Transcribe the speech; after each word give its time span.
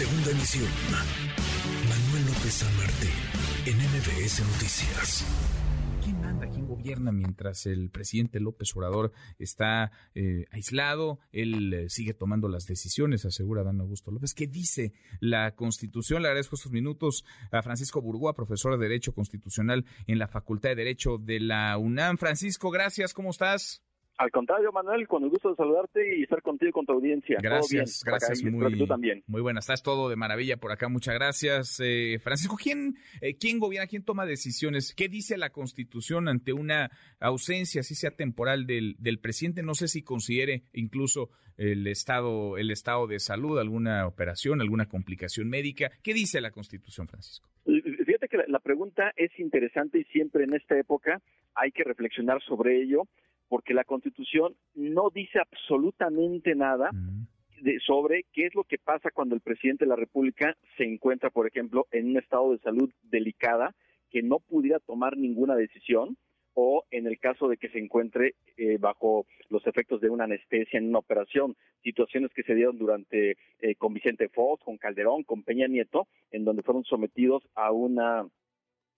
Segunda 0.00 0.30
emisión. 0.30 0.64
Manuel 1.86 2.24
López 2.24 2.54
San 2.54 2.72
en 3.66 3.76
MBS 3.76 4.40
Noticias. 4.46 5.26
¿Quién 6.02 6.18
manda? 6.22 6.48
¿Quién 6.48 6.66
gobierna 6.66 7.12
mientras 7.12 7.66
el 7.66 7.90
presidente 7.90 8.40
López 8.40 8.74
Obrador 8.74 9.12
está 9.38 9.92
eh, 10.14 10.46
aislado? 10.52 11.18
Él 11.32 11.74
eh, 11.74 11.90
sigue 11.90 12.14
tomando 12.14 12.48
las 12.48 12.64
decisiones, 12.64 13.26
asegura 13.26 13.62
Dan 13.62 13.78
Augusto 13.82 14.10
López. 14.10 14.32
¿Qué 14.32 14.46
dice 14.46 14.94
la 15.20 15.54
Constitución? 15.54 16.22
Le 16.22 16.28
agradezco 16.28 16.56
estos 16.56 16.72
minutos 16.72 17.26
a 17.52 17.60
Francisco 17.60 18.00
Burgoa, 18.00 18.32
profesor 18.32 18.78
de 18.78 18.88
Derecho 18.88 19.12
Constitucional 19.12 19.84
en 20.06 20.18
la 20.18 20.28
Facultad 20.28 20.70
de 20.70 20.76
Derecho 20.76 21.18
de 21.18 21.40
la 21.40 21.76
UNAM. 21.76 22.16
Francisco, 22.16 22.70
gracias. 22.70 23.12
¿Cómo 23.12 23.28
estás? 23.28 23.82
Al 24.20 24.30
contrario, 24.30 24.70
Manuel, 24.70 25.08
con 25.08 25.24
el 25.24 25.30
gusto 25.30 25.48
de 25.48 25.56
saludarte 25.56 26.18
y 26.18 26.24
estar 26.24 26.42
contigo 26.42 26.68
y 26.68 26.72
con 26.72 26.84
tu 26.84 26.92
audiencia. 26.92 27.38
Gracias, 27.40 28.02
gracias. 28.04 28.44
muy, 28.44 28.76
tú 28.76 28.86
también. 28.86 29.24
Muy 29.26 29.40
buena, 29.40 29.60
estás 29.60 29.82
todo 29.82 30.10
de 30.10 30.16
maravilla 30.16 30.58
por 30.58 30.72
acá. 30.72 30.90
Muchas 30.90 31.14
gracias. 31.14 31.80
Eh, 31.82 32.18
Francisco, 32.22 32.58
¿quién, 32.62 32.96
eh, 33.22 33.38
¿quién 33.38 33.58
gobierna, 33.58 33.86
quién 33.86 34.04
toma 34.04 34.26
decisiones? 34.26 34.94
¿Qué 34.94 35.08
dice 35.08 35.38
la 35.38 35.48
Constitución 35.48 36.28
ante 36.28 36.52
una 36.52 36.90
ausencia, 37.18 37.82
si 37.82 37.94
sea 37.94 38.10
temporal, 38.10 38.66
del, 38.66 38.94
del 38.98 39.20
presidente? 39.20 39.62
No 39.62 39.72
sé 39.72 39.88
si 39.88 40.02
considere 40.02 40.64
incluso 40.74 41.30
el 41.56 41.86
estado, 41.86 42.58
el 42.58 42.70
estado 42.70 43.06
de 43.06 43.20
salud, 43.20 43.58
alguna 43.58 44.06
operación, 44.06 44.60
alguna 44.60 44.86
complicación 44.86 45.48
médica. 45.48 45.92
¿Qué 46.02 46.12
dice 46.12 46.42
la 46.42 46.50
Constitución, 46.50 47.08
Francisco? 47.08 47.48
Fíjate 47.64 48.28
que 48.28 48.36
la, 48.36 48.44
la 48.48 48.58
pregunta 48.58 49.14
es 49.16 49.30
interesante 49.38 49.98
y 49.98 50.04
siempre 50.12 50.44
en 50.44 50.52
esta 50.52 50.78
época 50.78 51.22
hay 51.54 51.72
que 51.72 51.84
reflexionar 51.84 52.42
sobre 52.42 52.82
ello 52.82 53.04
porque 53.50 53.74
la 53.74 53.82
Constitución 53.82 54.54
no 54.74 55.10
dice 55.12 55.40
absolutamente 55.40 56.54
nada 56.54 56.90
de, 57.60 57.80
sobre 57.80 58.24
qué 58.32 58.46
es 58.46 58.54
lo 58.54 58.62
que 58.62 58.78
pasa 58.78 59.10
cuando 59.10 59.34
el 59.34 59.40
presidente 59.40 59.84
de 59.84 59.88
la 59.88 59.96
República 59.96 60.56
se 60.76 60.84
encuentra, 60.84 61.30
por 61.30 61.48
ejemplo, 61.48 61.88
en 61.90 62.10
un 62.10 62.16
estado 62.16 62.52
de 62.52 62.60
salud 62.60 62.90
delicada, 63.02 63.74
que 64.08 64.22
no 64.22 64.38
pudiera 64.38 64.78
tomar 64.78 65.16
ninguna 65.16 65.56
decisión, 65.56 66.16
o 66.54 66.84
en 66.92 67.08
el 67.08 67.18
caso 67.18 67.48
de 67.48 67.56
que 67.56 67.68
se 67.70 67.80
encuentre 67.80 68.34
eh, 68.56 68.78
bajo 68.78 69.26
los 69.48 69.66
efectos 69.66 70.00
de 70.00 70.10
una 70.10 70.24
anestesia 70.24 70.78
en 70.78 70.88
una 70.88 71.00
operación, 71.00 71.56
situaciones 71.82 72.30
que 72.32 72.44
se 72.44 72.54
dieron 72.54 72.78
durante 72.78 73.36
eh, 73.60 73.74
con 73.76 73.94
Vicente 73.94 74.28
Fox, 74.28 74.62
con 74.62 74.78
Calderón, 74.78 75.24
con 75.24 75.42
Peña 75.42 75.66
Nieto, 75.66 76.06
en 76.30 76.44
donde 76.44 76.62
fueron 76.62 76.84
sometidos 76.84 77.42
a 77.56 77.72
una 77.72 78.26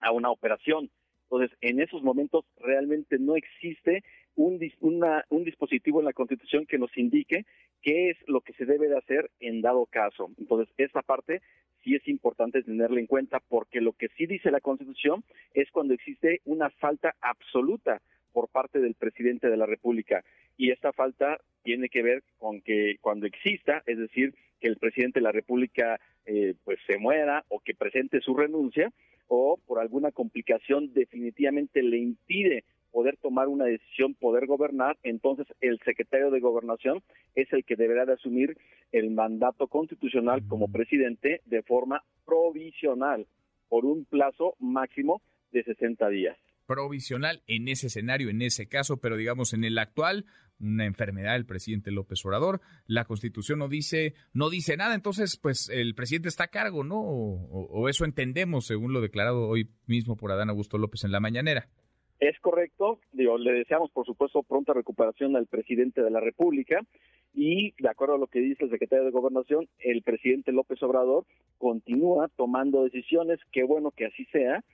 a 0.00 0.12
una 0.12 0.30
operación. 0.30 0.90
Entonces, 1.34 1.58
en 1.62 1.80
esos 1.80 2.02
momentos 2.04 2.44
realmente 2.58 3.18
no 3.18 3.34
existe 3.34 4.04
un, 4.36 4.60
un 4.80 5.44
dispositivo 5.44 5.98
en 5.98 6.06
la 6.06 6.12
Constitución 6.12 6.64
que 6.64 6.78
nos 6.78 6.96
indique 6.96 7.44
qué 7.82 8.10
es 8.10 8.16
lo 8.28 8.40
que 8.40 8.52
se 8.52 8.64
debe 8.64 8.88
de 8.88 8.96
hacer 8.96 9.30
en 9.40 9.60
dado 9.60 9.86
caso. 9.86 10.30
Entonces, 10.38 10.72
esa 10.76 11.02
parte 11.02 11.42
sí 11.82 11.96
es 11.96 12.06
importante 12.06 12.62
tenerla 12.62 13.00
en 13.00 13.08
cuenta 13.08 13.40
porque 13.48 13.80
lo 13.80 13.94
que 13.94 14.08
sí 14.16 14.26
dice 14.26 14.52
la 14.52 14.60
Constitución 14.60 15.24
es 15.54 15.68
cuando 15.72 15.92
existe 15.92 16.40
una 16.44 16.70
falta 16.70 17.16
absoluta 17.20 18.00
por 18.32 18.48
parte 18.48 18.78
del 18.78 18.94
presidente 18.94 19.48
de 19.48 19.56
la 19.56 19.66
República 19.66 20.24
y 20.56 20.70
esta 20.70 20.92
falta 20.92 21.38
tiene 21.64 21.88
que 21.88 22.02
ver 22.02 22.22
con 22.38 22.60
que 22.60 22.96
cuando 23.00 23.26
exista, 23.26 23.82
es 23.86 23.98
decir, 23.98 24.34
que 24.60 24.68
el 24.68 24.76
presidente 24.76 25.18
de 25.18 25.24
la 25.24 25.32
República 25.32 25.98
eh, 26.26 26.54
pues 26.64 26.78
se 26.86 26.98
muera 26.98 27.44
o 27.48 27.60
que 27.60 27.74
presente 27.74 28.20
su 28.20 28.34
renuncia 28.34 28.92
o 29.28 29.58
por 29.66 29.78
alguna 29.78 30.12
complicación 30.12 30.92
definitivamente 30.92 31.82
le 31.82 31.98
impide 31.98 32.64
poder 32.94 33.16
tomar 33.16 33.48
una 33.48 33.64
decisión, 33.64 34.14
poder 34.14 34.46
gobernar, 34.46 34.96
entonces 35.02 35.48
el 35.60 35.80
secretario 35.84 36.30
de 36.30 36.38
gobernación 36.38 37.02
es 37.34 37.52
el 37.52 37.64
que 37.64 37.74
deberá 37.74 38.06
de 38.06 38.12
asumir 38.12 38.56
el 38.92 39.10
mandato 39.10 39.66
constitucional 39.66 40.46
como 40.46 40.68
presidente 40.68 41.40
de 41.44 41.62
forma 41.62 42.04
provisional 42.24 43.26
por 43.68 43.84
un 43.84 44.04
plazo 44.04 44.54
máximo 44.60 45.20
de 45.50 45.64
60 45.64 46.08
días. 46.08 46.38
Provisional 46.66 47.42
en 47.46 47.68
ese 47.68 47.88
escenario, 47.88 48.30
en 48.30 48.42
ese 48.42 48.68
caso, 48.68 48.98
pero 48.98 49.16
digamos 49.16 49.52
en 49.52 49.64
el 49.64 49.78
actual, 49.78 50.26
una 50.60 50.86
enfermedad 50.86 51.32
del 51.32 51.46
presidente 51.46 51.90
López 51.90 52.24
Obrador, 52.24 52.60
la 52.86 53.04
Constitución 53.04 53.58
no 53.58 53.68
dice 53.68 54.14
no 54.32 54.50
dice 54.50 54.76
nada, 54.76 54.94
entonces 54.94 55.36
pues 55.36 55.68
el 55.68 55.94
presidente 55.94 56.28
está 56.28 56.44
a 56.44 56.48
cargo, 56.48 56.84
¿no? 56.84 57.00
O, 57.00 57.66
o 57.66 57.88
eso 57.88 58.04
entendemos 58.04 58.66
según 58.66 58.92
lo 58.92 59.00
declarado 59.00 59.48
hoy 59.48 59.70
mismo 59.86 60.16
por 60.16 60.32
Adán 60.32 60.50
Augusto 60.50 60.78
López 60.78 61.04
en 61.04 61.12
la 61.12 61.20
mañanera. 61.20 61.68
Es 62.20 62.38
correcto, 62.40 63.00
digo, 63.12 63.36
le 63.36 63.52
deseamos 63.52 63.90
por 63.90 64.06
supuesto 64.06 64.42
pronta 64.42 64.72
recuperación 64.72 65.36
al 65.36 65.46
presidente 65.46 66.02
de 66.02 66.10
la 66.10 66.20
República 66.20 66.80
y 67.34 67.74
de 67.82 67.88
acuerdo 67.88 68.14
a 68.14 68.18
lo 68.18 68.28
que 68.28 68.38
dice 68.38 68.64
el 68.64 68.70
secretario 68.70 69.04
de 69.04 69.10
Gobernación, 69.10 69.68
el 69.80 70.02
presidente 70.02 70.52
López 70.52 70.82
Obrador 70.82 71.26
continúa 71.58 72.30
tomando 72.36 72.84
decisiones, 72.84 73.40
qué 73.52 73.64
bueno 73.64 73.90
que 73.90 74.06
así 74.06 74.24
sea, 74.26 74.64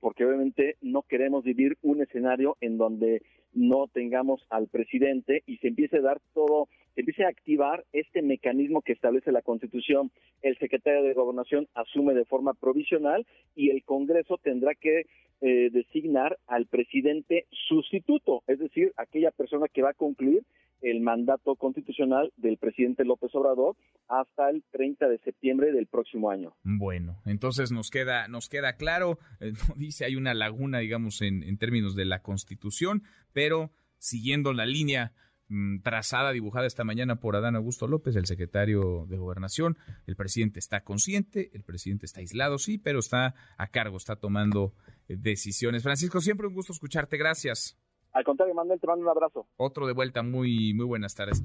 porque 0.00 0.24
obviamente 0.24 0.76
no 0.82 1.02
queremos 1.02 1.44
vivir 1.44 1.76
un 1.82 2.02
escenario 2.02 2.56
en 2.60 2.76
donde 2.76 3.22
no 3.54 3.86
tengamos 3.88 4.44
al 4.50 4.68
presidente 4.68 5.42
y 5.46 5.56
se 5.58 5.68
empiece 5.68 5.98
a 5.98 6.02
dar 6.02 6.20
todo, 6.34 6.68
se 6.94 7.00
empiece 7.00 7.24
a 7.24 7.28
activar 7.28 7.84
este 7.92 8.20
mecanismo 8.20 8.82
que 8.82 8.92
establece 8.92 9.32
la 9.32 9.42
Constitución. 9.42 10.10
El 10.42 10.58
secretario 10.58 11.02
de 11.02 11.14
Gobernación 11.14 11.68
asume 11.74 12.14
de 12.14 12.24
forma 12.24 12.52
provisional 12.54 13.26
y 13.54 13.70
el 13.70 13.82
Congreso 13.84 14.38
tendrá 14.42 14.74
que 14.74 15.06
eh, 15.40 15.70
designar 15.70 16.38
al 16.46 16.66
presidente 16.66 17.46
sustituto, 17.68 18.42
es 18.46 18.58
decir, 18.58 18.92
aquella 18.96 19.30
persona 19.30 19.66
que 19.68 19.82
va 19.82 19.90
a 19.90 19.94
concluir 19.94 20.42
el 20.80 21.00
mandato 21.00 21.56
constitucional 21.56 22.32
del 22.36 22.58
presidente 22.58 23.04
López 23.04 23.34
Obrador 23.34 23.76
hasta 24.08 24.50
el 24.50 24.62
30 24.70 25.08
de 25.08 25.18
septiembre 25.18 25.72
del 25.72 25.86
próximo 25.86 26.30
año. 26.30 26.54
Bueno, 26.62 27.20
entonces 27.24 27.72
nos 27.72 27.90
queda 27.90 28.28
nos 28.28 28.48
queda 28.48 28.74
claro, 28.74 29.18
eh, 29.40 29.52
dice 29.76 30.04
hay 30.04 30.16
una 30.16 30.34
laguna, 30.34 30.78
digamos, 30.78 31.22
en, 31.22 31.42
en 31.42 31.58
términos 31.58 31.94
de 31.94 32.04
la 32.04 32.22
Constitución, 32.22 33.02
pero 33.32 33.70
siguiendo 33.98 34.52
la 34.52 34.66
línea 34.66 35.12
Mm, 35.48 35.78
trazada, 35.82 36.32
dibujada 36.32 36.66
esta 36.66 36.82
mañana 36.82 37.20
por 37.20 37.36
Adán 37.36 37.54
Augusto 37.54 37.86
López, 37.86 38.16
el 38.16 38.26
secretario 38.26 39.06
de 39.08 39.16
Gobernación. 39.16 39.78
El 40.06 40.16
presidente 40.16 40.58
está 40.58 40.82
consciente, 40.82 41.50
el 41.54 41.62
presidente 41.62 42.04
está 42.06 42.20
aislado, 42.20 42.58
sí, 42.58 42.78
pero 42.78 42.98
está 42.98 43.34
a 43.56 43.68
cargo, 43.68 43.96
está 43.96 44.16
tomando 44.16 44.74
eh, 45.08 45.16
decisiones. 45.16 45.84
Francisco, 45.84 46.20
siempre 46.20 46.48
un 46.48 46.54
gusto 46.54 46.72
escucharte, 46.72 47.16
gracias. 47.16 47.78
Al 48.16 48.24
contrario, 48.24 48.54
Manuel, 48.54 48.80
te 48.80 48.86
mando 48.86 49.02
un 49.02 49.10
abrazo. 49.10 49.46
Otro 49.58 49.86
de 49.86 49.92
vuelta, 49.92 50.22
muy, 50.22 50.72
muy 50.72 50.86
buenas 50.86 51.14
tardes. 51.14 51.42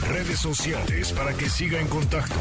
Redes 0.00 0.38
sociales 0.38 1.12
para 1.12 1.34
que 1.34 1.46
siga 1.50 1.78
en 1.78 1.88
contacto: 1.88 2.34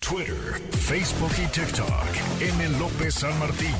Twitter, 0.00 0.60
Facebook 0.72 1.30
y 1.38 1.46
TikTok. 1.52 1.86
M. 2.40 2.78
López 2.80 3.14
San 3.14 3.38
Martín. 3.38 3.70